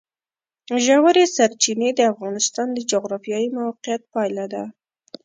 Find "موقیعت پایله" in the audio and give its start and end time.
3.57-4.45